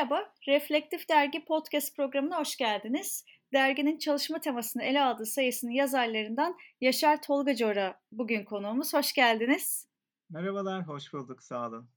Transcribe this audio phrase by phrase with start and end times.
[0.00, 3.24] Merhaba, Reflektif Dergi Podcast programına hoş geldiniz.
[3.52, 8.94] Derginin çalışma temasını ele aldığı sayısının yazarlarından Yaşar Tolgacora bugün konuğumuz.
[8.94, 9.88] Hoş geldiniz.
[10.30, 11.90] Merhabalar, hoş bulduk, sağ olun.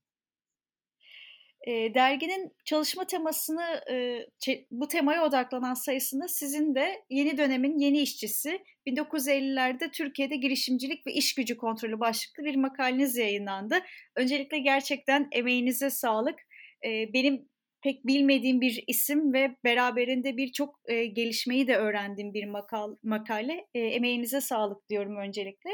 [1.67, 4.27] E, derginin çalışma temasını, e,
[4.71, 11.35] bu temaya odaklanan sayısında sizin de yeni dönemin yeni işçisi, 1950'lerde Türkiye'de girişimcilik ve iş
[11.35, 13.75] gücü kontrolü başlıklı bir makaleniz yayınlandı.
[14.15, 16.39] Öncelikle gerçekten emeğinize sağlık.
[16.85, 17.52] E, benim
[17.83, 23.67] pek bilmediğim bir isim ve beraberinde birçok e, gelişmeyi de öğrendiğim bir makal, makale.
[23.73, 25.69] E, emeğinize sağlık diyorum öncelikle.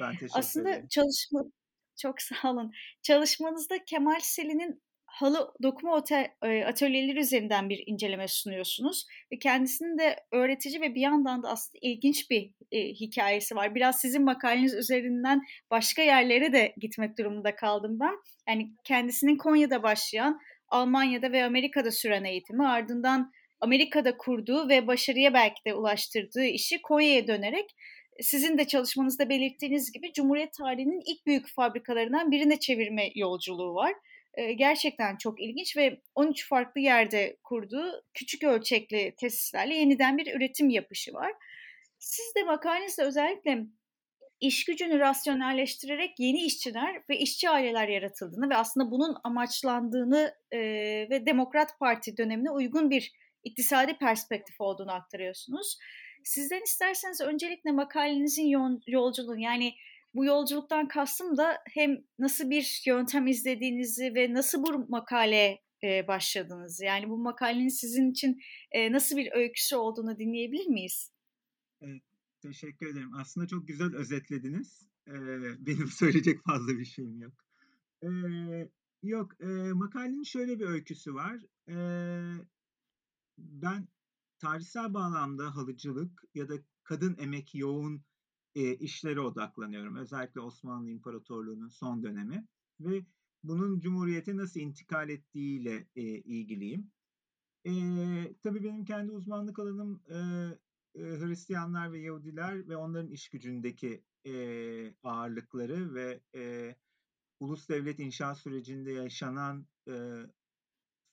[0.00, 0.88] Ben teşekkür Aslında ederim.
[0.90, 1.44] çalışma
[2.02, 2.72] çok sağ olun.
[3.02, 4.82] Çalışmanızda Kemal Selin'in
[5.14, 6.02] halı dokuma
[6.42, 9.06] e, atölyeleri üzerinden bir inceleme sunuyorsunuz.
[9.32, 13.74] Ve kendisinin de öğretici ve bir yandan da aslında ilginç bir e, hikayesi var.
[13.74, 18.14] Biraz sizin makaleniz üzerinden başka yerlere de gitmek durumunda kaldım ben.
[18.48, 20.40] Yani kendisinin Konya'da başlayan
[20.74, 27.26] Almanya'da ve Amerika'da süren eğitimi ardından Amerika'da kurduğu ve başarıya belki de ulaştırdığı işi Konya'ya
[27.26, 27.74] dönerek
[28.20, 33.94] sizin de çalışmanızda belirttiğiniz gibi Cumhuriyet tarihinin ilk büyük fabrikalarından birine çevirme yolculuğu var.
[34.56, 41.12] Gerçekten çok ilginç ve 13 farklı yerde kurduğu küçük ölçekli tesislerle yeniden bir üretim yapışı
[41.12, 41.32] var.
[41.98, 43.58] Siz de makalenizde özellikle
[44.40, 50.58] iş gücünü rasyonelleştirerek yeni işçiler ve işçi aileler yaratıldığını ve aslında bunun amaçlandığını e,
[51.10, 53.12] ve Demokrat Parti dönemine uygun bir
[53.44, 55.78] iktisadi perspektif olduğunu aktarıyorsunuz.
[56.24, 58.46] Sizden isterseniz öncelikle makalenizin
[58.86, 59.74] yolculuğunu yani
[60.14, 65.58] bu yolculuktan kastım da hem nasıl bir yöntem izlediğinizi ve nasıl bu makale
[66.08, 66.80] başladınız?
[66.80, 68.40] Yani bu makalenin sizin için
[68.90, 71.12] nasıl bir öyküsü olduğunu dinleyebilir miyiz?
[72.44, 73.14] Teşekkür ederim.
[73.14, 74.88] Aslında çok güzel özetlediniz.
[75.08, 75.12] Ee,
[75.66, 77.32] benim söyleyecek fazla bir şeyim yok.
[78.02, 78.08] Ee,
[79.02, 81.40] yok, e, makalenin şöyle bir öyküsü var.
[81.68, 82.44] Ee,
[83.38, 83.88] ben
[84.38, 88.02] tarihsel bağlamda halıcılık ya da kadın emek yoğun
[88.54, 89.96] e, işlere odaklanıyorum.
[89.96, 92.46] Özellikle Osmanlı İmparatorluğu'nun son dönemi
[92.80, 93.06] ve
[93.42, 96.90] bunun Cumhuriyete nasıl intikal ettiğiyle e, ilgiliyim.
[97.66, 97.72] E,
[98.42, 100.18] tabii benim kendi uzmanlık alanım e,
[100.94, 104.34] e, Hristiyanlar ve Yahudiler ve onların iş gücündeki e,
[105.02, 106.74] ağırlıkları ve e,
[107.40, 109.92] ulus devlet inşa sürecinde yaşanan e,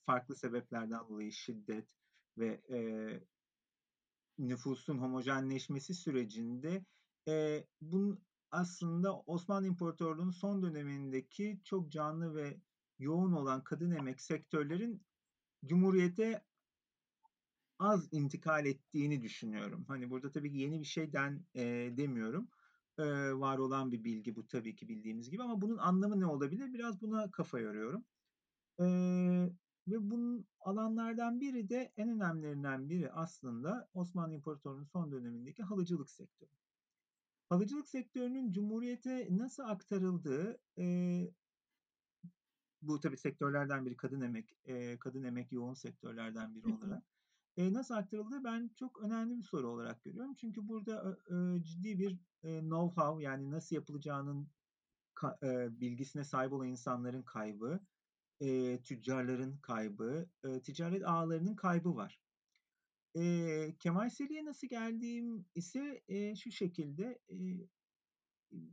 [0.06, 1.96] farklı sebeplerden dolayı şiddet
[2.38, 2.80] ve e,
[4.38, 6.86] nüfusun homojenleşmesi sürecinde
[7.28, 12.58] e, bunun aslında Osmanlı İmparatorluğu'nun son dönemindeki çok canlı ve
[13.00, 15.04] yoğun olan kadın emek sektörlerin
[15.66, 16.44] Cumhuriyete
[17.82, 19.86] az intikal ettiğini düşünüyorum.
[19.88, 21.64] Hani burada tabii ki yeni bir şeyden e,
[21.98, 22.48] demiyorum.
[22.98, 23.04] E,
[23.34, 26.74] var olan bir bilgi bu tabii ki bildiğimiz gibi ama bunun anlamı ne olabilir?
[26.74, 28.06] Biraz buna kafa yoruyorum.
[28.80, 28.86] E,
[29.88, 36.52] ve bunun alanlardan biri de en önemlilerinden biri aslında Osmanlı İmparatorluğu'nun son dönemindeki halıcılık sektörü.
[37.50, 40.86] Halıcılık sektörünün Cumhuriyete nasıl aktarıldığı e,
[42.82, 47.04] bu tabii sektörlerden biri kadın emek, e, kadın emek yoğun sektörlerden biri olarak.
[47.58, 48.44] E, nasıl aktarıldı?
[48.44, 50.36] Ben çok önemli bir soru olarak görüyorum.
[50.36, 54.48] Çünkü burada e, ciddi bir e, know-how yani nasıl yapılacağının
[55.16, 57.80] ka, e, bilgisine sahip olan insanların kaybı,
[58.40, 62.20] e, tüccarların kaybı, e, ticaret ağlarının kaybı var.
[63.16, 67.36] E, Kemal Seli'ye nasıl geldiğim ise e, şu şekilde e,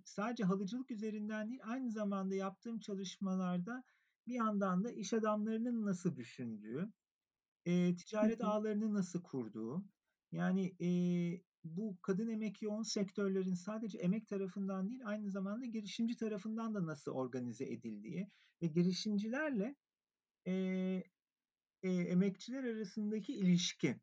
[0.05, 3.85] sadece halıcılık üzerinden değil aynı zamanda yaptığım çalışmalarda
[4.27, 6.93] bir yandan da iş adamlarının nasıl düşündüğü,
[7.67, 9.85] e, ticaret ağlarını nasıl kurduğu,
[10.33, 10.89] yani e,
[11.65, 17.13] bu kadın emek yoğun sektörlerin sadece emek tarafından değil aynı zamanda girişimci tarafından da nasıl
[17.13, 18.29] organize edildiği
[18.63, 19.77] ve girişimcilerle
[20.47, 20.53] e,
[21.83, 24.01] e, emekçiler arasındaki ilişki.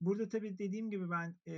[0.00, 1.54] Burada tabii dediğim gibi ben e,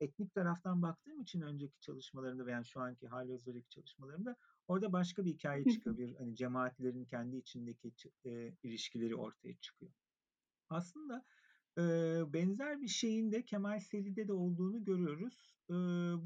[0.00, 4.36] etnik taraftan baktığım için önceki çalışmalarımda veya şu anki hali hazırdaki çalışmalarımda
[4.68, 5.98] orada başka bir hikaye çıkıyor.
[5.98, 7.92] Bir hani cemaatlerin kendi içindeki
[8.24, 9.92] e, ilişkileri ortaya çıkıyor.
[10.70, 11.24] Aslında
[11.78, 11.82] e,
[12.32, 15.50] benzer bir şeyin de Kemal Seli'de de olduğunu görüyoruz.
[15.70, 15.74] E,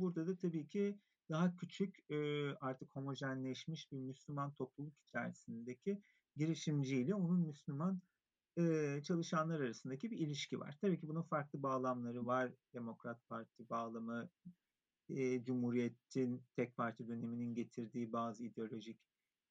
[0.01, 0.99] burada da tabii ki
[1.31, 6.03] daha küçük e, artık homojenleşmiş bir Müslüman topluluk içerisindeki
[6.37, 8.03] girişimciyle onun Müslüman
[8.59, 10.77] e, çalışanlar arasındaki bir ilişki var.
[10.81, 12.53] Tabii ki bunun farklı bağlamları var.
[12.75, 14.31] Demokrat Parti bağlamı,
[15.09, 18.99] e, Cumhuriyet'in tek parti döneminin getirdiği bazı ideolojik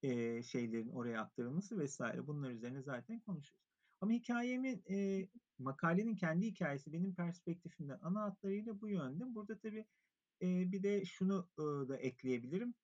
[0.03, 2.27] e, şeylerin oraya aktarılması vesaire.
[2.27, 3.70] Bunlar üzerine zaten konuşuyoruz.
[4.01, 9.35] Ama hikayemin, e, makalenin kendi hikayesi benim perspektifimden ana hatlarıyla bu yönde.
[9.35, 9.87] Burada tabii
[10.41, 12.75] e, bir de şunu e, da ekleyebilirim.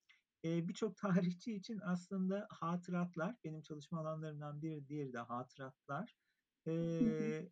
[0.46, 6.16] E, Birçok tarihçi için aslında hatıratlar, benim çalışma alanlarımdan biri diğeri de hatıratlar.
[6.68, 7.50] e,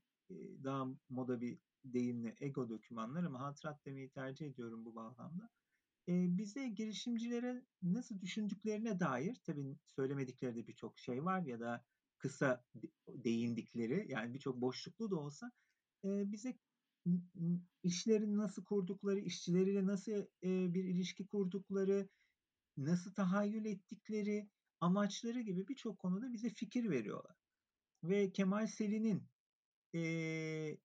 [0.64, 5.50] daha moda bir deyimle ego dokümanlar ama hatırat demeyi tercih ediyorum bu bağlamda.
[6.10, 11.86] E, bize girişimcilere nasıl düşündüklerine dair tabii söylemedikleri de birçok şey var ya da
[12.26, 12.64] kısa
[13.08, 15.52] değindikleri yani birçok boşluklu da olsa
[16.04, 16.58] e, bize
[17.84, 20.12] işlerini nasıl kurdukları, işçileriyle nasıl
[20.44, 22.10] e, bir ilişki kurdukları,
[22.78, 24.50] nasıl tahayyül ettikleri,
[24.82, 27.36] amaçları gibi birçok konuda bize fikir veriyorlar.
[28.04, 29.24] Ve Kemal Selin'in
[29.96, 30.78] e,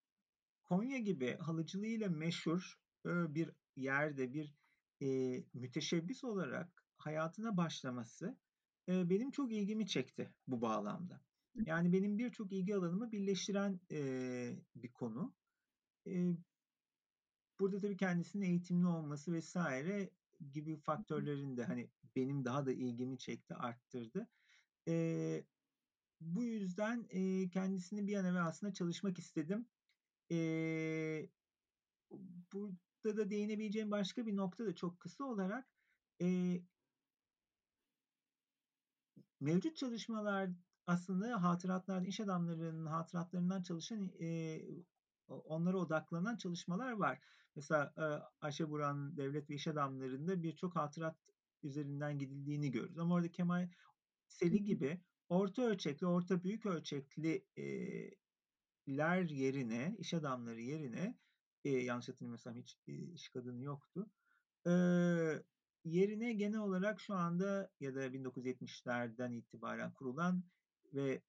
[0.65, 4.55] Konya gibi halıcılığıyla meşhur e, bir yerde bir
[5.03, 5.09] e,
[5.55, 8.39] müteşebbis olarak hayatına başlaması
[8.89, 11.30] e, benim çok ilgimi çekti bu bağlamda.
[11.55, 14.01] Yani benim birçok ilgi alanımı birleştiren e,
[14.77, 15.35] bir konu.
[16.07, 16.37] E,
[17.61, 20.11] burada tabii kendisinin eğitimli olması vesaire
[20.53, 24.29] gibi faktörlerin de hani benim daha da ilgimi çekti, arttırdı.
[24.89, 25.45] E,
[26.21, 29.67] bu yüzden e, kendisini bir an evvel aslında çalışmak istedim.
[30.33, 31.29] E,
[32.53, 35.69] burada da değinebileceğim başka bir nokta da çok kısa olarak
[36.23, 36.61] e,
[39.41, 40.51] mevcut çalışmalar
[40.87, 44.61] aslında hatıratlar, iş adamlarının hatıratlarından çalışan e,
[45.29, 47.19] onlara odaklanan çalışmalar var.
[47.57, 48.05] Mesela e,
[48.41, 51.17] Ayşe Buran devlet ve iş adamlarında birçok hatırat
[51.63, 52.99] üzerinden gidildiğini görürüz.
[52.99, 53.69] Ama orada Kemal
[54.29, 57.65] Seli gibi orta ölçekli, orta büyük ölçekli e,
[58.97, 61.19] ler yerine, iş adamları yerine
[61.65, 64.11] e, yanlış hatırlamıyorsam hiç e, iş kadını yoktu.
[64.67, 64.71] E,
[65.85, 70.45] yerine genel olarak şu anda ya da 1970'lerden itibaren kurulan
[70.95, 71.23] ve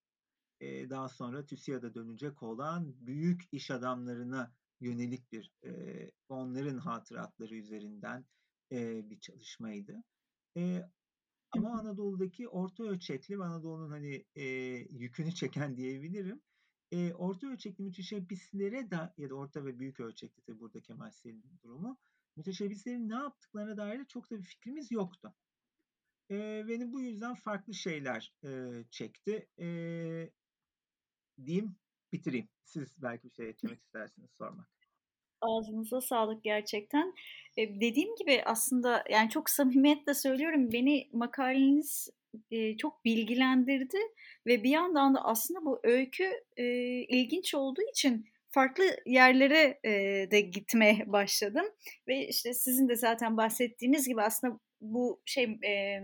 [0.59, 5.71] e, daha sonra TÜSİAD'a dönecek olan büyük iş adamlarına yönelik bir e,
[6.29, 8.25] onların hatıratları üzerinden
[8.71, 10.03] e, bir çalışmaydı.
[10.57, 10.83] E,
[11.51, 14.43] ama Anadolu'daki orta ölçekli ve Anadolu'nun hani e,
[14.89, 16.41] yükünü çeken diyebilirim.
[16.91, 21.59] E, orta ölçekli müteşebbislere da ya da orta ve büyük ölçekli tabi burada Kemal Selin
[21.63, 21.97] durumu
[22.35, 25.33] müteşebbislerin ne yaptıklarına dair de çok da bir fikrimiz yoktu.
[26.31, 28.49] E, beni bu yüzden farklı şeyler e,
[28.91, 29.47] çekti.
[29.59, 29.67] E,
[31.45, 31.75] diyeyim
[32.11, 32.49] bitireyim.
[32.63, 34.67] Siz belki bir şey eklemek istersiniz sormak.
[35.41, 37.13] Ağzınıza sağlık gerçekten.
[37.57, 42.09] E, dediğim gibi aslında yani çok samimiyetle söylüyorum beni makaleniz
[42.51, 43.97] e, çok bilgilendirdi
[44.47, 46.65] ve bir yandan da aslında bu öykü e,
[47.01, 49.91] ilginç olduğu için farklı yerlere e,
[50.31, 51.65] de gitmeye başladım
[52.07, 55.99] ve işte sizin de zaten bahsettiğiniz gibi aslında bu şey e,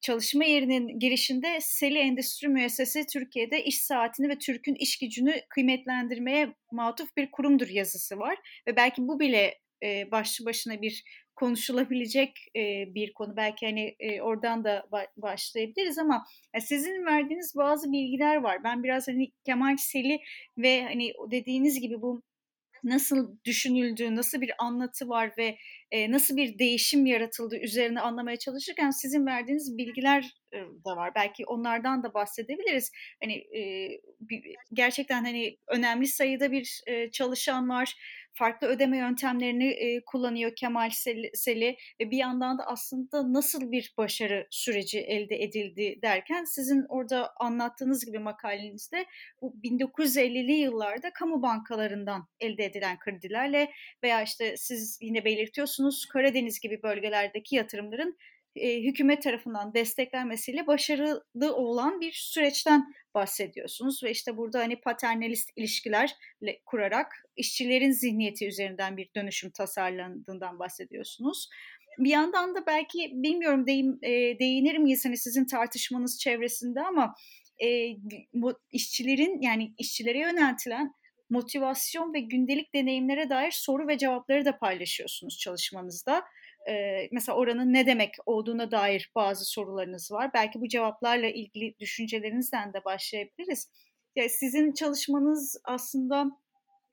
[0.00, 7.16] çalışma yerinin girişinde Seli Endüstri Müessesesi Türkiye'de iş saatini ve Türk'ün iş gücünü kıymetlendirmeye matuf
[7.16, 8.38] bir kurumdur yazısı var.
[8.68, 11.04] Ve belki bu bile e, başlı başına bir
[11.36, 13.36] konuşulabilecek e, bir konu.
[13.36, 16.24] Belki hani e, oradan da ba- başlayabiliriz ama
[16.54, 18.64] yani sizin verdiğiniz bazı bilgiler var.
[18.64, 20.20] Ben biraz hani Kemal Seli
[20.58, 22.22] ve hani dediğiniz gibi bu
[22.86, 25.58] nasıl düşünüldüğü, nasıl bir anlatı var ve
[25.90, 31.12] e, nasıl bir değişim yaratıldığı üzerine anlamaya çalışırken sizin verdiğiniz bilgiler e, da var.
[31.14, 32.92] Belki onlardan da bahsedebiliriz.
[33.22, 33.90] Hani e,
[34.20, 37.94] bir, gerçekten hani önemli sayıda bir e, çalışan var
[38.36, 40.90] farklı ödeme yöntemlerini e, kullanıyor Kemal
[41.34, 47.32] Seli ve bir yandan da aslında nasıl bir başarı süreci elde edildi derken sizin orada
[47.40, 49.06] anlattığınız gibi makalenizde
[49.40, 53.70] bu 1950'li yıllarda kamu bankalarından elde edilen kredilerle
[54.02, 58.16] veya işte siz yine belirtiyorsunuz Karadeniz gibi bölgelerdeki yatırımların
[58.56, 66.16] e, hükümet tarafından desteklenmesiyle başarılı olan bir süreçten bahsediyorsunuz ve işte burada hani paternalist ilişkiler
[66.66, 71.48] kurarak işçilerin zihniyeti üzerinden bir dönüşüm tasarlandığından bahsediyorsunuz.
[71.98, 77.14] Bir yandan da belki bilmiyorum deyim, e, değinir miyiz hani sizin tartışmanız çevresinde ama
[77.58, 77.96] e,
[78.72, 80.92] işçilerin yani işçilere yöneltilen
[81.30, 86.24] motivasyon ve gündelik deneyimlere dair soru ve cevapları da paylaşıyorsunuz çalışmanızda
[87.12, 90.30] mesela oranın ne demek olduğuna dair bazı sorularınız var.
[90.34, 93.70] Belki bu cevaplarla ilgili düşüncelerinizden de başlayabiliriz.
[94.16, 96.26] Yani sizin çalışmanız aslında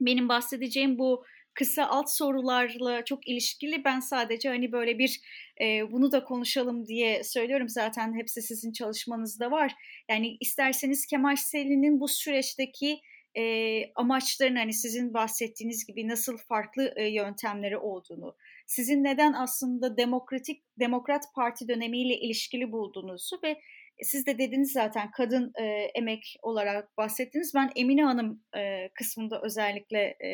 [0.01, 3.85] benim bahsedeceğim bu kısa alt sorularla çok ilişkili.
[3.85, 5.21] Ben sadece hani böyle bir
[5.61, 7.69] e, bunu da konuşalım diye söylüyorum.
[7.69, 9.73] Zaten hepsi sizin çalışmanızda var.
[10.09, 12.99] Yani isterseniz Kemal Selin'in bu süreçteki
[13.37, 20.63] e, amaçlarını hani sizin bahsettiğiniz gibi nasıl farklı e, yöntemleri olduğunu, sizin neden aslında demokratik
[20.79, 23.59] Demokrat Parti dönemiyle ilişkili bulduğunuzu ve
[24.01, 25.63] siz de dediniz zaten kadın e,
[25.95, 27.51] emek olarak bahsettiniz.
[27.55, 30.29] Ben Emine Hanım e, kısmında özellikle e,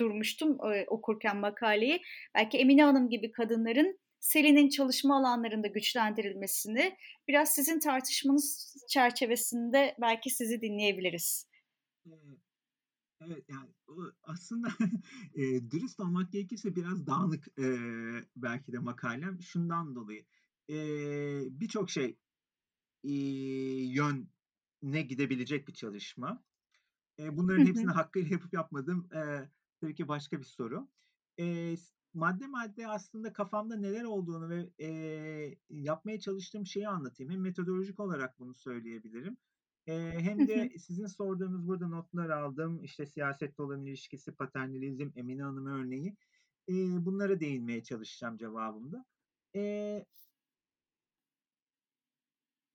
[0.00, 2.02] durmuştum e, okurken makaleyi.
[2.34, 6.96] Belki Emine Hanım gibi kadınların Selin'in çalışma alanlarında güçlendirilmesini
[7.28, 11.46] biraz sizin tartışmanız çerçevesinde belki sizi dinleyebiliriz.
[12.06, 12.38] Evet,
[13.20, 13.68] evet, yani,
[14.22, 14.68] aslında,
[15.34, 20.24] eee, dürüst olmak gerekirse biraz dağınık, eee, belki de makalem şundan dolayı.
[20.68, 22.18] Eee, birçok şey,
[23.02, 26.44] iii, yöne gidebilecek bir çalışma.
[27.18, 29.50] Hı bunların hepsini hakkıyla yapıp yapmadığım, eee,
[29.80, 30.88] tabii ki başka bir soru.
[31.76, 37.32] S madde madde aslında kafamda neler olduğunu ve, eee, yapmaya çalıştığım şeyi anlatayım.
[37.32, 39.36] Hem metodolojik olarak bunu söyleyebilirim,
[39.98, 46.16] hem de sizin sorduğunuz, burada notlar aldım, işte, siyasetle olan ilişkisi, paternalizm, Emine Hanım örneği,
[47.06, 49.04] bunlara değinmeye çalışacağım cevabımda.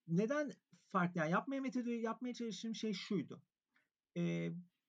[0.07, 0.51] Neden
[0.91, 3.41] farklı, yani, yapmaya metodu yapmaya çalıştığım şey şuydu.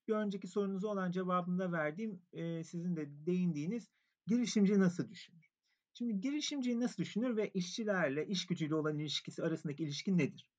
[0.07, 2.21] Bir önceki sorunuza olan cevabında verdiğim,
[2.63, 3.89] sizin de değindiğiniz
[4.27, 5.51] girişimci nasıl düşünür?
[5.93, 10.56] Şimdi girişimci nasıl düşünür ve işçilerle, iş gücüyle olan ilişkisi arasındaki ilişki nedir?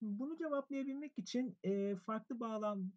[0.00, 2.92] Bunu cevaplayabilmek için, eee, farklı bağlam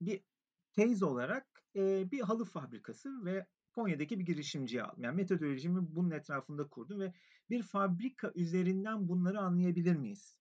[0.00, 0.24] bir
[0.72, 5.04] teyze olarak, eee, bir halı fabrikası ve Konya'daki bir girişimciyi aldım.
[5.04, 7.14] Yani metodolojimi bunun etrafında kurdum ve
[7.50, 10.38] bir fabrika üzerinden bunları anlayabilir miyiz?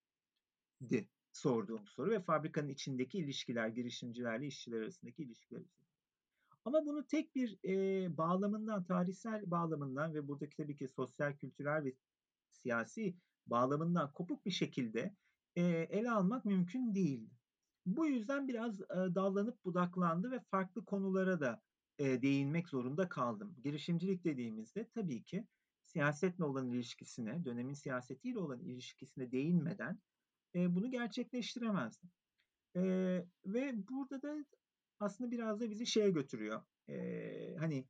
[0.90, 5.64] di sorduğum soru ve fabrikanın içindeki ilişkiler, girişimcilerle işçiler arasındaki ilişkiler.
[6.66, 11.94] Ama bunu tek bir, eee, bağlamından, tarihsel bağlamından ve buradaki tabii ki sosyal, kültürel ve
[12.50, 13.18] siyasi
[13.48, 15.16] bağlamından kopuk bir şekilde,
[15.62, 17.32] ele almak mümkün değildi.
[17.86, 21.62] Bu yüzden biraz, eee, dallanıp budaklandı ve farklı konulara da,
[22.00, 23.56] değinmek zorunda kaldım.
[23.64, 25.48] Girişimcilik dediğimizde tabii ki
[25.84, 30.00] siyasetle olan ilişkisine, dönemin siyasetiyle olan ilişkisine değinmeden,
[30.56, 32.10] bunu gerçekleştiremezdim.
[33.46, 34.46] Ve burada da
[35.00, 36.62] aslında biraz da bizi şeye götürüyor.
[37.60, 37.86] Hani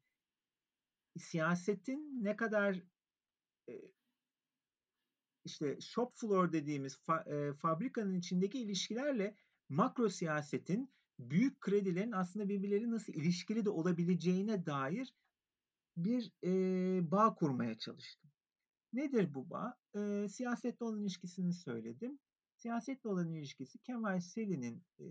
[1.17, 2.83] siyasetin ne kadar,
[5.45, 9.35] işte shop floor dediğimiz fa eee, fabrikanın içindeki ilişkilerle
[9.69, 15.15] makro siyasetin, büyük kredilerin aslında birbirleriyle nasıl ilişkili de olabileceğine dair
[15.97, 18.31] bir, eee, bağ kurmaya çalıştım.
[18.93, 19.77] Nedir bu bağ?
[19.95, 22.19] Eee, siyasetle olan ilişkisini söyledim.
[22.55, 25.07] Siyasetle olan ilişkisi Kemal Selin'in, eee,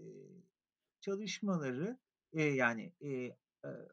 [1.00, 1.98] çalışmaları,
[2.32, 3.88] eee, yani, eee, eee,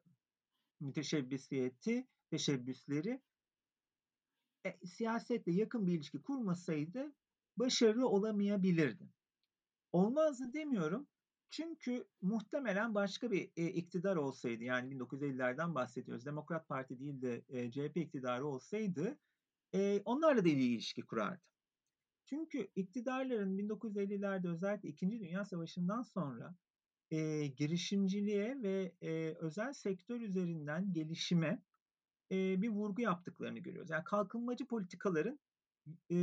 [0.80, 3.22] müteşebbisiyeti, teşebbüsleri
[4.66, 7.14] e, siyasetle yakın bir ilişki kurmasaydı
[7.58, 9.10] başarılı olamayabilirdi.
[9.92, 11.08] Olmazdı demiyorum.
[11.50, 16.26] Çünkü muhtemelen başka bir e, iktidar olsaydı yani 1950'lerden bahsediyoruz.
[16.26, 19.18] Demokrat Parti değil de e, CHP iktidarı olsaydı
[19.74, 21.42] e, onlarla da iyi ilişki kurardı.
[22.26, 25.12] Çünkü iktidarların 1950'lerde özellikle 2.
[25.12, 26.56] Dünya Savaşı'ndan sonra
[27.12, 31.62] e, girişimciliğe ve e, özel sektör üzerinden gelişime
[32.32, 33.90] e, bir vurgu yaptıklarını görüyoruz.
[33.90, 35.40] Yani kalkınmacı politikaların
[36.10, 36.16] e,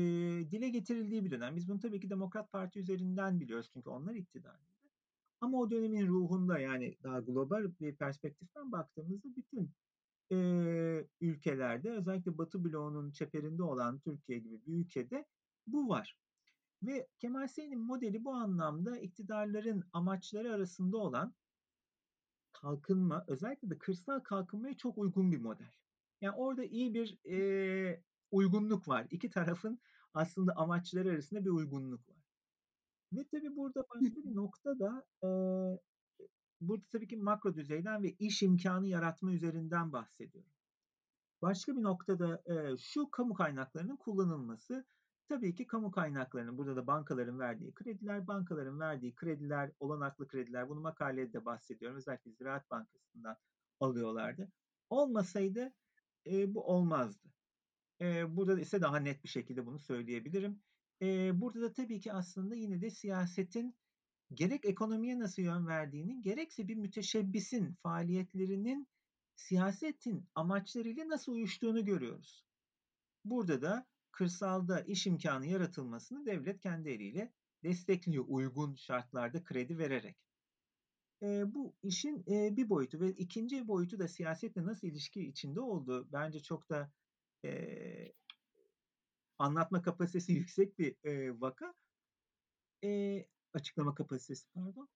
[0.50, 1.56] dile getirildiği bir dönem.
[1.56, 4.68] Biz bunu tabii ki Demokrat Parti üzerinden biliyoruz çünkü onlar iktidarda.
[5.40, 9.70] Ama o dönemin ruhunda yani daha global bir perspektiften baktığımızda bütün
[10.32, 10.36] e,
[11.20, 15.24] ülkelerde özellikle Batı bloğunun çeperinde olan Türkiye gibi bir ülkede
[15.66, 16.16] bu var.
[16.82, 21.34] Ve Kemal Seyit'in modeli bu anlamda iktidarların amaçları arasında olan
[22.52, 25.72] kalkınma, özellikle de kırsal kalkınmaya çok uygun bir model.
[26.20, 29.06] Yani orada iyi bir e, uygunluk var.
[29.10, 29.80] İki tarafın
[30.14, 32.16] aslında amaçları arasında bir uygunluk var.
[33.12, 35.28] Ve tabii burada başka bir nokta da e,
[36.60, 40.50] burada tabii ki makro düzeyden ve iş imkanı yaratma üzerinden bahsediyorum.
[41.42, 44.86] Başka bir noktada e, şu kamu kaynaklarının kullanılması
[45.28, 50.80] tabii ki kamu kaynaklarının burada da bankaların verdiği krediler, bankaların verdiği krediler, olanaklı krediler bunu
[50.80, 51.98] makalede de bahsediyorum.
[51.98, 53.36] Özellikle Ziraat Bankası'ndan
[53.80, 54.48] alıyorlardı.
[54.90, 55.72] Olmasaydı
[56.30, 57.28] e, bu olmazdı.
[58.00, 60.62] E, burada ise daha net bir şekilde bunu söyleyebilirim.
[61.02, 63.76] E, burada da tabii ki aslında yine de siyasetin
[64.34, 68.88] gerek ekonomiye nasıl yön verdiğini, gerekse bir müteşebbisin faaliyetlerinin
[69.36, 72.44] siyasetin amaçlarıyla nasıl uyuştuğunu görüyoruz.
[73.24, 77.32] Burada da kırsalda iş imkanı yaratılmasını devlet kendi eliyle
[77.62, 80.27] destekliyor uygun şartlarda kredi vererek.
[81.22, 86.12] E, bu işin e, bir boyutu ve ikinci boyutu da siyasetle nasıl ilişki içinde olduğu
[86.12, 86.92] bence çok da
[87.44, 88.12] e,
[89.38, 91.74] anlatma kapasitesi yüksek bir e, vaka.
[92.84, 94.88] E, açıklama kapasitesi pardon.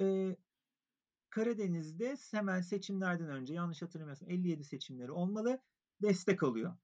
[0.00, 0.36] E,
[1.30, 5.60] Karadeniz'de hemen seçimlerden önce yanlış hatırlamıyorsam 57 seçimleri olmalı
[6.02, 6.76] destek alıyor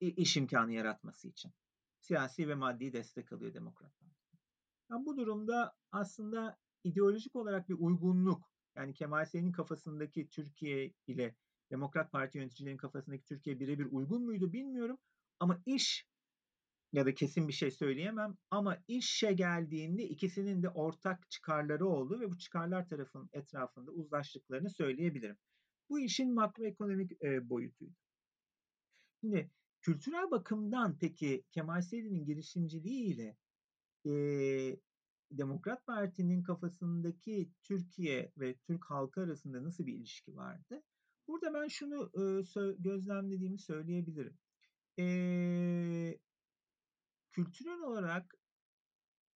[0.00, 1.52] iş imkanı yaratması için.
[2.00, 4.38] Siyasi ve maddi destek alıyor Demokrat Parti.
[4.90, 11.34] Yani bu durumda aslında ideolojik olarak bir uygunluk yani Kemal Seyit'in kafasındaki Türkiye ile
[11.70, 14.98] Demokrat Parti yöneticilerinin kafasındaki Türkiye birebir uygun muydu bilmiyorum.
[15.40, 16.06] Ama iş
[16.92, 22.30] ya da kesin bir şey söyleyemem ama işe geldiğinde ikisinin de ortak çıkarları oldu ve
[22.30, 25.36] bu çıkarlar tarafın etrafında uzlaştıklarını söyleyebilirim.
[25.90, 27.94] Bu işin makroekonomik e, boyutuydu.
[29.20, 33.36] Şimdi kültürel bakımdan peki Kemal Seydi'nin girişimciliğiyle
[34.06, 34.12] e,
[35.30, 40.82] Demokrat Parti'nin kafasındaki Türkiye ve Türk halkı arasında nasıl bir ilişki vardı?
[41.28, 42.22] Burada ben şunu e,
[42.78, 44.38] gözlemlediğimi söyleyebilirim.
[44.98, 46.18] E,
[47.32, 48.34] kültürel olarak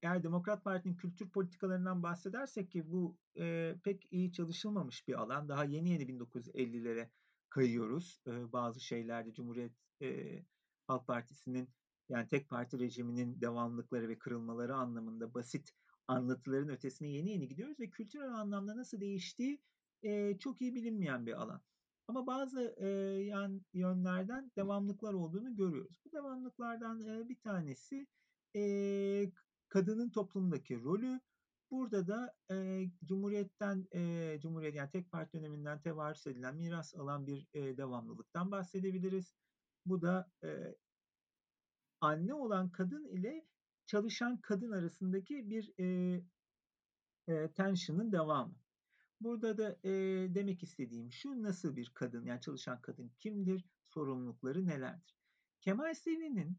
[0.03, 5.49] eğer Demokrat Parti'nin kültür politikalarından bahsedersek ki bu e, pek iyi çalışılmamış bir alan.
[5.49, 7.09] Daha yeni yeni 1950'lere
[7.49, 8.21] kayıyoruz.
[8.27, 9.73] E, bazı şeylerde Cumhuriyet
[10.03, 10.39] e,
[10.87, 11.69] Halk Partisi'nin
[12.09, 15.73] yani tek parti rejiminin devamlıkları ve kırılmaları anlamında basit
[16.13, 19.63] anlatıların ötesine yeni yeni gidiyoruz ve kültürel anlamda nasıl değiştiği
[20.03, 21.63] e, çok iyi bilinmeyen bir alan.
[22.09, 22.89] Ama bazı e,
[23.25, 26.01] yan yönlerden devamlıklar olduğunu görüyoruz.
[26.05, 28.07] Bu devamlıklardan e, bir tanesi
[28.57, 29.33] e,
[29.69, 31.21] kadının toplumdaki rolü.
[31.71, 37.47] Burada da e, Cumhuriyet'ten, e, Cumhuriyet yani tek parti döneminden tevarüs edilen miras alan bir
[37.55, 39.35] e, devamlılıktan bahsedebiliriz.
[39.87, 40.49] Bu da e,
[42.01, 43.47] anne olan kadın ile
[43.93, 45.85] çalışan kadın arasındaki bir e,
[47.29, 48.55] e, tension'ın devamı.
[49.21, 49.91] Burada da e,
[50.35, 55.17] demek istediğim şu nasıl bir kadın yani çalışan kadın kimdir, sorumlulukları nelerdir?
[55.61, 56.59] Kemal Sevin'in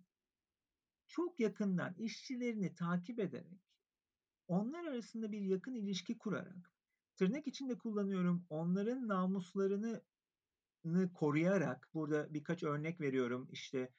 [1.07, 3.61] çok yakından işçilerini takip ederek
[4.47, 6.73] onlar arasında bir yakın ilişki kurarak
[7.15, 10.01] tırnak içinde kullanıyorum onların namuslarını
[11.13, 13.89] koruyarak burada birkaç örnek veriyorum işte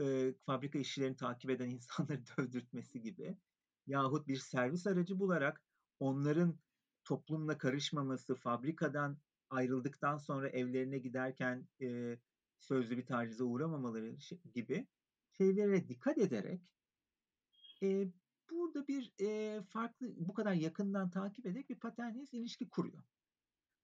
[0.00, 3.36] e, fabrika işçilerini takip eden insanları dövdürtmesi gibi
[3.86, 5.62] yahut bir servis aracı bularak
[6.00, 6.58] onların
[7.04, 9.18] toplumla karışmaması, fabrikadan
[9.50, 12.18] ayrıldıktan sonra evlerine giderken e,
[12.58, 14.16] sözlü bir tacize uğramamaları
[14.54, 14.86] gibi
[15.32, 16.72] şeylere dikkat ederek
[17.82, 18.08] e,
[18.50, 23.02] burada bir e, farklı bu kadar yakından takip ederek bir paternist ilişki kuruyor.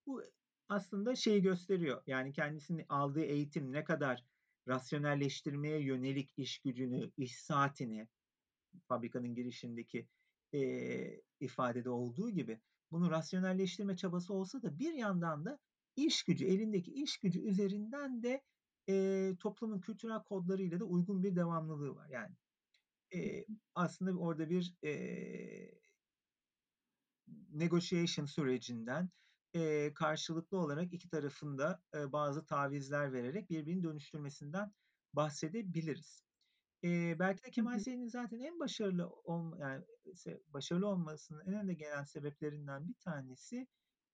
[0.06, 0.22] Bu
[0.68, 2.02] aslında şeyi gösteriyor.
[2.06, 4.24] Yani kendisini aldığı eğitim ne kadar
[4.68, 8.08] rasyonelleştirmeye yönelik iş gücünü, iş saatini
[8.88, 10.08] fabrikanın girişindeki
[10.54, 10.60] e,
[11.40, 15.58] ifadede olduğu gibi bunu rasyonelleştirme çabası olsa da bir yandan da
[15.96, 18.42] iş gücü, elindeki iş gücü üzerinden de
[18.88, 22.08] e, toplumun kültürel kodlarıyla da uygun bir devamlılığı var.
[22.08, 22.34] Yani
[23.14, 23.44] e,
[23.74, 25.80] aslında orada bir e,
[27.52, 29.10] negotiation sürecinden
[29.54, 34.72] e, karşılıklı olarak iki tarafında e, bazı tavizler vererek birbirini dönüştürmesinden
[35.12, 36.24] bahsedebiliriz.
[36.84, 39.84] E, belki de Kemal Seyit'in zaten en başarılı olma, yani
[40.46, 43.66] başarılı olmasının en önde gelen sebeplerinden bir tanesi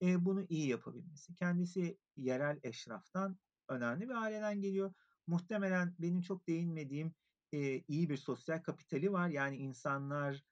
[0.02, 1.34] e, bunu iyi yapabilmesi.
[1.34, 4.94] Kendisi yerel eşraftan önemli bir aileden geliyor.
[5.26, 7.14] Muhtemelen benim çok değinmediğim
[7.52, 9.28] e, iyi bir sosyal kapitali var.
[9.28, 10.44] Yani insanlar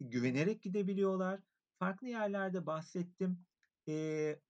[0.00, 1.40] güvenerek gidebiliyorlar.
[1.78, 3.46] Farklı yerlerde bahsettim.
[3.88, 4.40] E,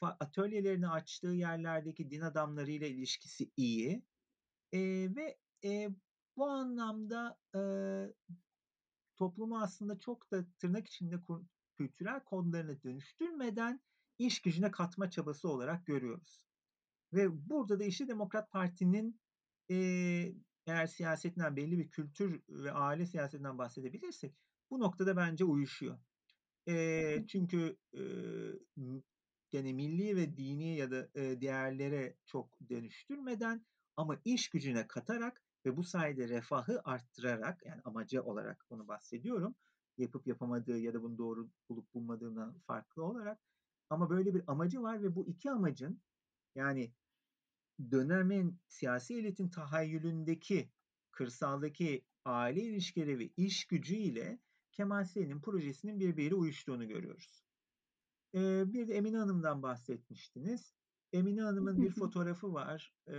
[0.00, 4.02] atölyelerini açtığı yerlerdeki din adamlarıyla ilişkisi iyi.
[4.72, 4.78] E,
[5.16, 5.88] ve e,
[6.36, 7.60] bu anlamda e,
[9.16, 11.16] toplumu aslında çok da tırnak içinde
[11.78, 13.80] kültürel kodlarını dönüştürmeden
[14.18, 16.42] iş gücüne katma çabası olarak görüyoruz.
[17.12, 19.20] Ve burada da işte Demokrat Parti'nin
[19.70, 19.76] e,
[20.66, 24.34] eğer siyasetinden belli bir kültür ve aile siyasetinden bahsedebilirsek
[24.70, 25.98] bu noktada bence uyuşuyor.
[26.68, 28.02] E, çünkü e,
[29.50, 35.76] gene milli ve dini ya da e, değerlere çok dönüştürmeden ama iş gücüne katarak ve
[35.76, 39.54] bu sayede refahı arttırarak yani amacı olarak bunu bahsediyorum.
[39.98, 43.38] Yapıp yapamadığı ya da bunu doğru bulup bulmadığından farklı olarak
[43.90, 46.00] ama böyle bir amacı var ve bu iki amacın
[46.54, 46.92] yani
[47.90, 50.70] dönemin siyasi elitin tahayyülündeki
[51.10, 54.38] kırsaldaki aile ilişkileri ve iş gücüyle
[54.76, 57.44] Kemal Seyit'in projesinin birbiriyle uyuştuğunu görüyoruz.
[58.34, 60.74] Ee, bir de Emine Hanım'dan bahsetmiştiniz.
[61.12, 62.94] Emine Hanım'ın bir fotoğrafı var.
[63.08, 63.12] E,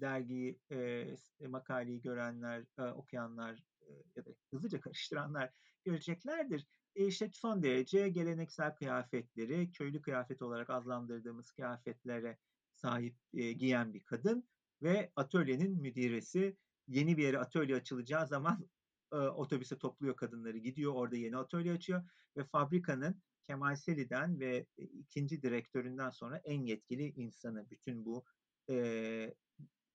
[0.00, 1.06] dergiyi, e,
[1.48, 5.50] makaleyi görenler, e, okuyanlar e, ya da hızlıca karıştıranlar
[5.84, 6.66] göreceklerdir.
[6.94, 12.38] E işte son derece geleneksel kıyafetleri, köylü kıyafet olarak adlandırdığımız kıyafetlere
[12.72, 14.48] sahip e, giyen bir kadın
[14.82, 16.56] ve atölyenin müdiresi.
[16.88, 18.68] Yeni bir yere atölye açılacağı zaman
[19.12, 22.02] e, otobüse topluyor kadınları, gidiyor orada yeni atölye açıyor
[22.36, 28.24] ve fabrikanın Kemal Seli'den ve ikinci direktöründen sonra en yetkili insanı bütün bu
[28.68, 28.74] e,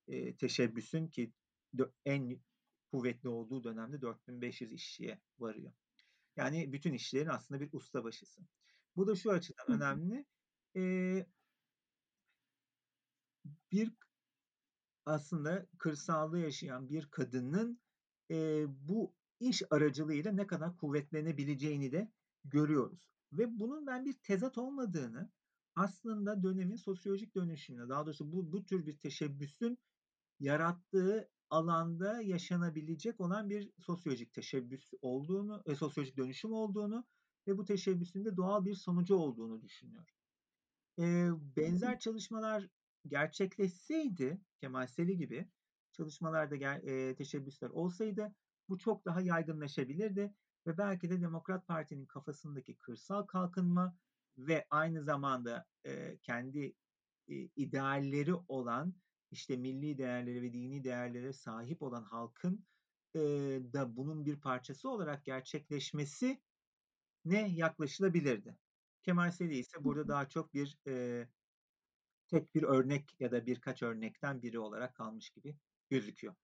[0.08, 1.34] e, teşebbüsün ki
[2.06, 2.39] en
[2.91, 5.73] kuvvetli olduğu dönemde 4500 işçiye varıyor.
[6.36, 8.41] Yani bütün işlerin aslında bir ustabaşısı.
[8.95, 10.25] Bu da şu açıdan önemli.
[10.75, 11.25] Ee,
[13.71, 13.93] bir
[15.06, 17.82] aslında kırsalda yaşayan bir kadının
[18.31, 22.11] e, bu iş aracılığıyla ne kadar kuvvetlenebileceğini de
[22.43, 23.09] görüyoruz.
[23.31, 25.31] Ve bunun ben bir tezat olmadığını
[25.75, 29.77] aslında dönemin sosyolojik dönüşümüne, daha doğrusu bu, bu tür bir teşebbüsün
[30.39, 37.05] yarattığı alanda yaşanabilecek olan bir sosyolojik teşebbüs olduğunu, e, sosyolojik dönüşüm olduğunu
[37.47, 40.15] ve bu teşebbüsün de doğal bir sonucu olduğunu düşünüyorum.
[40.99, 42.67] E, benzer çalışmalar
[43.07, 45.47] gerçekleşseydi Kemal Seli gibi
[45.95, 48.36] çalışmalarda e, teşebbüsler olsaydı
[48.69, 50.34] bu çok daha yaygınlaşabilirdi
[50.67, 53.97] ve belki de Demokrat Parti'nin kafasındaki kırsal kalkınma
[54.38, 56.73] ve aynı zamanda e, kendi
[57.27, 58.93] e, idealleri olan
[59.31, 62.65] işte milli değerlere ve dini değerlere sahip olan halkın
[63.15, 63.19] e,
[63.73, 66.41] da bunun bir parçası olarak gerçekleşmesi
[67.25, 68.58] ne yaklaşılabilirdi.
[69.03, 71.27] Kemal Seli ise burada daha çok bir e,
[72.27, 75.58] tek bir örnek ya da birkaç örnekten biri olarak kalmış gibi
[75.95, 76.36] gözüküyor.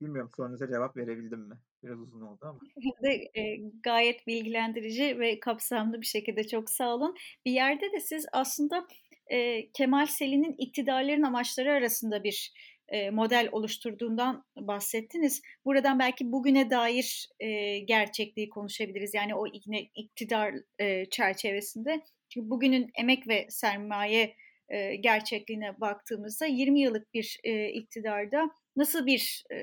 [0.00, 1.54] Bilmiyorum sorunuza cevap verebildim mi?
[1.82, 2.60] Biraz uzun oldu ama.
[3.02, 7.14] De, e, gayet bilgilendirici ve kapsamlı bir şekilde çok sağ olun.
[7.44, 8.88] Bir yerde de siz aslında
[9.26, 12.52] e, Kemal Seli'nin iktidarların amaçları arasında bir
[12.88, 15.42] e, model oluşturduğundan bahsettiniz.
[15.64, 19.14] Buradan belki bugüne dair e, gerçekliği konuşabiliriz.
[19.14, 22.00] Yani o yine iktidar e, çerçevesinde.
[22.28, 24.36] Çünkü bugünün emek ve sermaye
[24.68, 29.56] e, gerçekliğine baktığımızda 20 yıllık bir e, iktidarda nasıl bir e,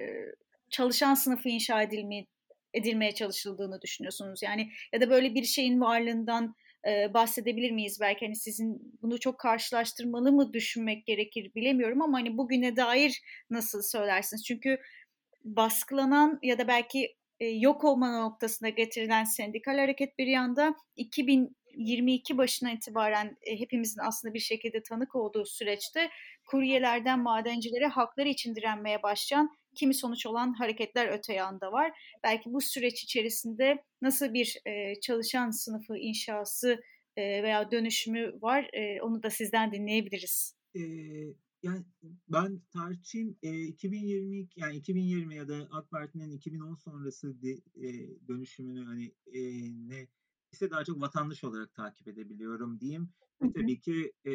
[0.69, 2.28] çalışan sınıfı inşa edilmeye,
[2.74, 4.43] edilmeye çalışıldığını düşünüyorsunuz?
[4.43, 6.56] Yani ya da böyle bir şeyin varlığından
[6.88, 7.97] e, bahsedebilir miyiz?
[8.02, 13.82] Belki hani sizin bunu çok karşılaştırmalı mı düşünmek gerekir bilemiyorum ama hani bugüne dair nasıl
[13.82, 14.45] söylersiniz?
[14.45, 14.78] Çünkü
[15.43, 22.71] baskılanan ya da belki e, yok olma noktasına getirilen sendikal hareket bir yanda 2022 başına
[22.71, 26.10] itibaren e, hepimizin aslında bir şekilde tanık olduğu süreçte
[26.45, 31.91] kuryelerden madencilere hakları için direnmeye başlayan kimi sonuç olan hareketler öte yanda var.
[32.23, 36.82] Belki bu süreç içerisinde nasıl bir e, çalışan sınıfı inşası
[37.17, 40.56] e, veya dönüşümü var e, onu da sizden dinleyebiliriz.
[40.75, 40.82] Ee,
[41.63, 41.86] yani
[42.30, 48.86] ben tartışayım e, 2022 yani 2020 ya da AK Parti'nin 2010 sonrası de, e, dönüşümünü
[48.86, 49.41] hani e,
[49.89, 50.08] ne
[50.51, 53.10] ise daha çok vatandaş olarak takip edebiliyorum diyeyim.
[53.41, 54.34] Ve tabii ki e,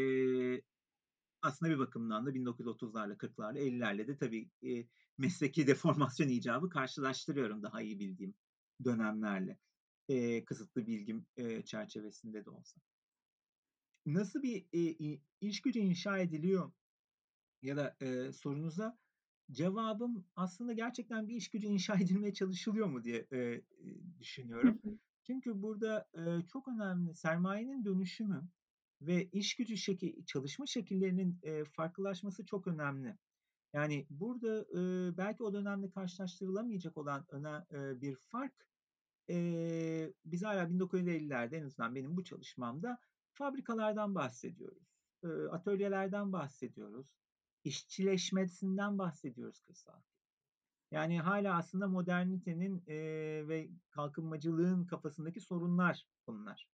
[1.46, 4.86] aslında bir bakımdan da 1930'larla, 40'larla, 50'lerle de tabii e,
[5.18, 8.34] mesleki deformasyon icabı karşılaştırıyorum daha iyi bildiğim
[8.84, 9.58] dönemlerle.
[10.08, 12.80] E, kısıtlı bilgim e, çerçevesinde de olsa.
[14.06, 16.72] Nasıl bir e, iş gücü inşa ediliyor
[17.62, 18.98] ya da e, sorunuza
[19.52, 23.62] cevabım aslında gerçekten bir iş gücü inşa edilmeye çalışılıyor mu diye e,
[24.18, 24.80] düşünüyorum.
[25.26, 28.48] Çünkü burada e, çok önemli sermayenin dönüşümü
[29.00, 33.16] ve iş gücü şekil, çalışma şekillerinin e, farklılaşması çok önemli.
[33.72, 38.66] Yani burada e, belki o dönemde karşılaştırılamayacak olan öne, e, bir fark
[39.30, 42.98] e, biz hala 1950'lerde en azından benim bu çalışmamda
[43.32, 44.96] fabrikalardan bahsediyoruz.
[45.24, 47.16] E, atölyelerden bahsediyoruz.
[47.64, 50.00] işçileşmesinden bahsediyoruz kırsal.
[50.90, 52.96] Yani hala aslında modernitenin e,
[53.48, 56.68] ve kalkınmacılığın kafasındaki sorunlar bunlar.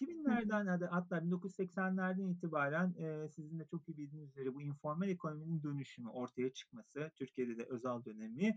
[0.00, 6.08] 2000'lerden hatta 1980'lerden itibaren e, sizin de çok iyi bildiğiniz üzere bu informal ekonominin dönüşümü
[6.08, 8.56] ortaya çıkması, Türkiye'de de özel dönemi,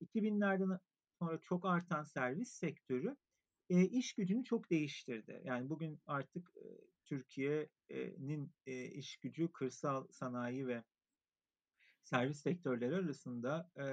[0.00, 0.78] 2000'lerden
[1.18, 3.16] sonra çok artan servis sektörü
[3.70, 5.42] e, iş gücünü çok değiştirdi.
[5.44, 6.64] Yani bugün artık e,
[7.04, 10.84] Türkiye'nin e, iş gücü kırsal sanayi ve
[12.02, 13.84] servis sektörleri arasında e,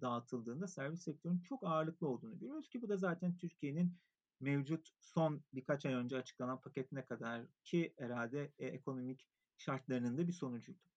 [0.00, 3.96] dağıtıldığında servis sektörünün çok ağırlıklı olduğunu görüyoruz ki bu da zaten Türkiye'nin
[4.40, 10.32] mevcut son birkaç ay önce açıklanan paketine kadar ki herhalde e, ekonomik şartlarının da bir
[10.32, 10.88] sonucuydu.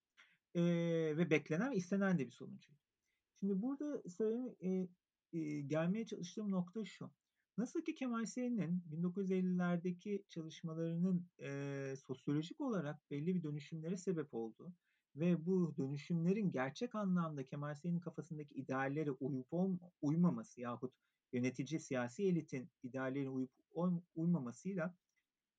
[0.55, 0.61] E,
[1.17, 2.79] ve beklenen ve istenen de bir sonucuydu.
[3.39, 4.87] Şimdi burada söyleme, e,
[5.33, 7.11] e, gelmeye çalıştığım nokta şu.
[7.57, 14.73] Nasıl ki Kemal Seyin'in 1950'lerdeki çalışmalarının e, sosyolojik olarak belli bir dönüşümlere sebep oldu
[15.15, 19.47] ve bu dönüşümlerin gerçek anlamda Kemal Seyin'in kafasındaki ideallere uyup
[20.01, 20.93] uymaması yahut
[21.33, 23.51] yönetici siyasi elitin ideallerine uyup
[24.15, 24.95] uymamasıyla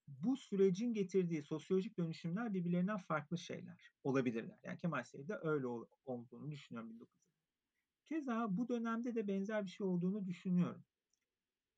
[0.08, 4.58] bu sürecin getirdiği sosyolojik dönüşümler birbirlerinden farklı şeyler olabilirler.
[4.64, 5.66] Yani Kemal Seyit'de öyle
[6.06, 7.22] olduğunu düşünüyorum 1950.
[8.04, 10.84] Keza bu dönemde de benzer bir şey olduğunu düşünüyorum.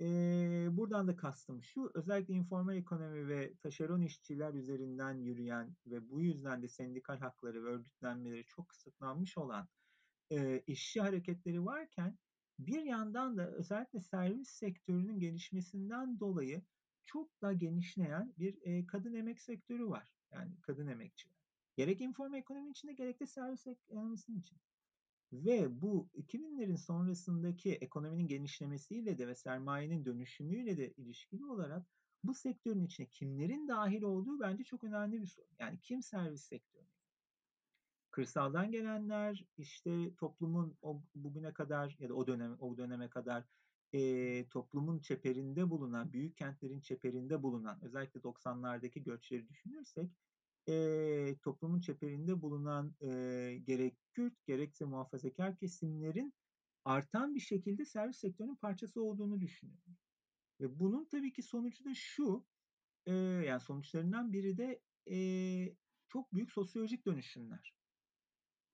[0.00, 6.22] Ee, buradan da kastım şu, özellikle informal ekonomi ve taşeron işçiler üzerinden yürüyen ve bu
[6.22, 9.68] yüzden de sendikal hakları ve örgütlenmeleri çok kısıtlanmış olan
[10.30, 12.18] e, işçi hareketleri varken
[12.58, 16.62] bir yandan da özellikle servis sektörünün gelişmesinden dolayı
[17.04, 20.14] çok da genişleyen bir e, kadın emek sektörü var.
[20.32, 21.34] Yani kadın emekçiler.
[21.76, 24.58] Gerek informal ekonomi içinde gerek de servis ekonomisinin için.
[25.32, 31.86] Ve bu 2000'lerin sonrasındaki ekonominin genişlemesiyle de ve sermayenin dönüşümüyle de ilişkili olarak
[32.22, 35.46] bu sektörün içine kimlerin dahil olduğu bence çok önemli bir soru.
[35.58, 36.93] Yani kim servis sektörü?
[38.14, 43.44] Kırsaldan gelenler, işte toplumun o bugüne kadar ya da o dönem o döneme kadar
[43.92, 50.12] e, toplumun çeperinde bulunan, büyük kentlerin çeperinde bulunan, özellikle 90'lardaki göçleri düşünürsek,
[50.68, 53.08] e, toplumun çeperinde bulunan e,
[53.64, 56.34] gerek Kürt gerekse muhafazakar kesimlerin
[56.84, 59.96] artan bir şekilde servis sektörünün parçası olduğunu düşünüyorum.
[60.60, 62.46] Ve bunun tabii ki sonucu da şu,
[63.06, 65.16] e, yani sonuçlarından biri de e,
[66.08, 67.83] çok büyük sosyolojik dönüşümler.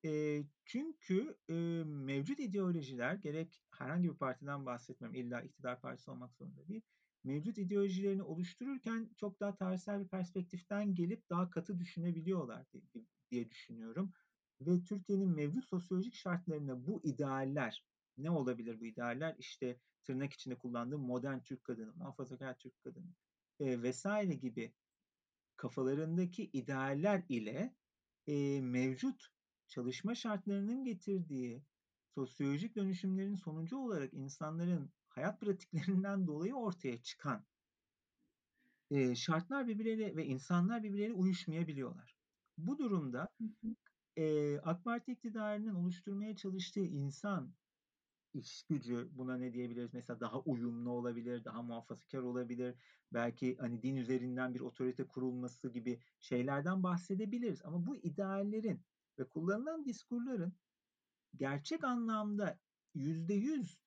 [0.05, 6.67] E, çünkü e, mevcut ideolojiler gerek herhangi bir partiden bahsetmiyorum illa iktidar partisi olmak zorunda
[6.67, 6.81] değil.
[7.23, 14.11] Mevcut ideolojilerini oluştururken çok daha tarihsel bir perspektiften gelip daha katı düşünebiliyorlar diye, diye düşünüyorum.
[14.61, 17.85] Ve Türkiye'nin mevcut sosyolojik şartlarında bu idealler
[18.17, 19.35] ne olabilir bu idealler?
[19.39, 23.15] İşte tırnak içinde kullandığım modern Türk kadını, muhafazakar Türk kadını
[23.59, 24.73] e, vesaire gibi
[25.55, 27.75] kafalarındaki idealler ile
[28.27, 29.27] e, mevcut
[29.71, 31.63] çalışma şartlarının getirdiği
[32.15, 37.45] sosyolojik dönüşümlerin sonucu olarak insanların hayat pratiklerinden dolayı ortaya çıkan
[38.91, 42.17] e, şartlar birbirleriyle ve insanlar birbirleriyle uyuşmayabiliyorlar.
[42.57, 43.29] Bu durumda
[44.17, 47.55] e, AK Parti iktidarının oluşturmaya çalıştığı insan
[48.33, 49.93] iş gücü buna ne diyebiliriz?
[49.93, 52.75] Mesela daha uyumlu olabilir, daha muhafazakar olabilir.
[53.13, 57.61] Belki hani din üzerinden bir otorite kurulması gibi şeylerden bahsedebiliriz.
[57.65, 58.81] Ama bu ideallerin
[59.21, 60.53] ve kullanılan diskurların
[61.35, 62.59] gerçek anlamda
[62.93, 63.81] yüzde yüz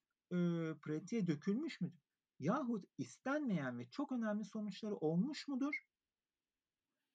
[0.83, 2.05] pratiğe dökülmüş müdür?
[2.39, 5.87] Yahut istenmeyen ve çok önemli sonuçları olmuş mudur?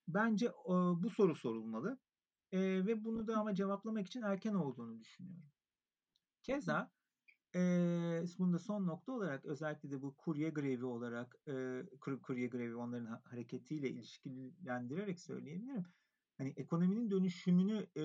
[0.07, 1.99] Bence e, bu soru sorulmalı.
[2.51, 5.49] E, ve bunu da ama cevaplamak için erken olduğunu düşünüyorum.
[6.43, 6.91] Keza
[7.55, 7.59] e,
[8.39, 11.83] bunu da son nokta olarak özellikle de bu kurye grevi olarak e,
[12.23, 15.85] kurye grevi onların hareketiyle ilişkilendirerek söyleyebilirim
[16.39, 18.01] hani ekonominin dönüşümünü e,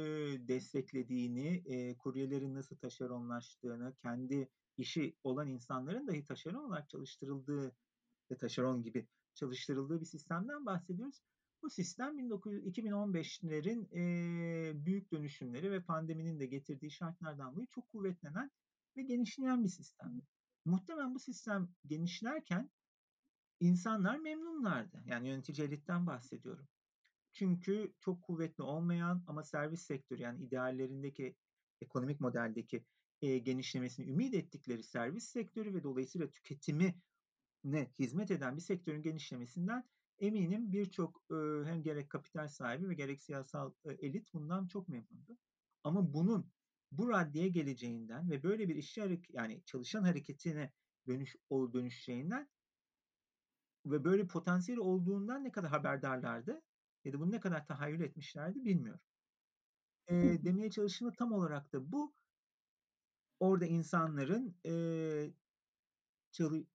[0.49, 7.77] desteklediğini, e, kuryelerin nasıl taşeronlaştığını, kendi işi olan insanların dahi taşeron olarak çalıştırıldığı
[8.31, 11.23] ve taşeron gibi çalıştırıldığı bir sistemden bahsediyoruz.
[11.63, 18.51] Bu sistem 19, 2015'lerin e, büyük dönüşümleri ve pandeminin de getirdiği şartlardan dolayı çok kuvvetlenen
[18.97, 20.23] ve genişleyen bir sistem.
[20.65, 22.71] Muhtemelen bu sistem genişlerken
[23.61, 25.03] insanlar memnunlardı.
[25.07, 26.69] Yani yönetici elitten bahsediyorum.
[27.35, 31.37] Çünkü çok kuvvetli olmayan ama servis sektörü yani ideallerindeki
[31.81, 32.85] ekonomik modeldeki
[33.23, 36.95] e, genişlemesini ümit ettikleri servis sektörü ve dolayısıyla tüketimi
[37.65, 39.85] ne hizmet eden bir sektörün genişlemesinden
[40.19, 45.39] eminim birçok e, hem gerek kapital sahibi ve gerek siyasal e, elit bundan çok memnundu.
[45.85, 46.51] Ama bunun
[46.93, 50.73] bu raddeye geleceğinden ve böyle bir işçi yani çalışan hareketine
[51.07, 52.49] dönüş o dönüşeceğinden
[53.87, 56.63] ve böyle potansiyeli olduğundan ne kadar haberdarlardı
[57.05, 59.01] ya da bunu ne kadar tahayyül etmişlerdi bilmiyorum.
[60.09, 60.15] E,
[60.45, 62.15] demeye çalıştığımda tam olarak da bu
[63.41, 64.73] orada insanların e,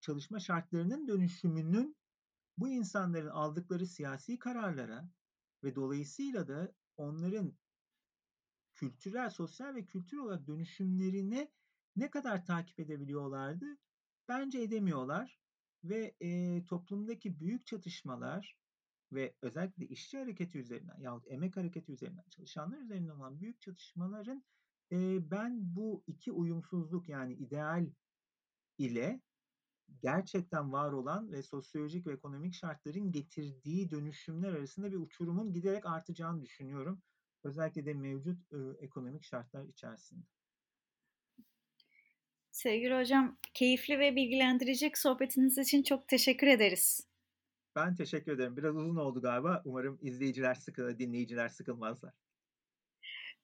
[0.02, 1.98] çalışma şartlarının dönüşümünün
[2.58, 5.10] bu insanların aldıkları siyasi kararlara
[5.64, 7.54] ve dolayısıyla da onların
[8.76, 11.52] kültürel, sosyal ve kültürel olarak dönüşümlerini
[11.96, 13.66] ne kadar takip edebiliyorlardı?
[14.28, 15.40] Bence edemiyorlar
[15.84, 18.58] ve e, toplumdaki büyük çatışmalar
[19.12, 24.44] ve özellikle işçi hareketi üzerinden yahut emek hareketi üzerinden çalışanlar üzerinden olan büyük çatışmaların
[24.92, 27.90] e, ben bu iki uyumsuzluk yani ideal
[28.78, 29.22] ile
[30.02, 36.42] gerçekten var olan ve sosyolojik ve ekonomik şartların getirdiği dönüşümler arasında bir uçurumun giderek artacağını
[36.42, 37.02] düşünüyorum.
[37.44, 40.26] Özellikle de mevcut e, ekonomik şartlar içerisinde.
[42.52, 47.09] Sevgili hocam, keyifli ve bilgilendirici sohbetiniz için çok teşekkür ederiz.
[47.76, 48.58] Ben teşekkür ederim.
[48.58, 49.62] Biraz uzun oldu galiba.
[49.66, 52.14] Umarım izleyiciler sıkılır, dinleyiciler sıkılmazlar.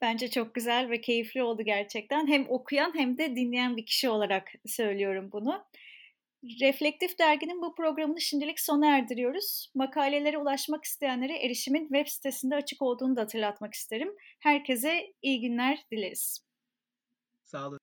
[0.02, 2.28] Bence çok güzel ve keyifli oldu gerçekten.
[2.28, 5.66] Hem okuyan hem de dinleyen bir kişi olarak söylüyorum bunu.
[6.62, 9.72] Reflektif Dergi'nin bu programını şimdilik sona erdiriyoruz.
[9.76, 14.16] Makalelere ulaşmak isteyenlere erişimin web sitesinde açık olduğunu da hatırlatmak isterim.
[14.40, 16.46] Herkese iyi günler dileriz.
[17.44, 17.80] Sağ olun.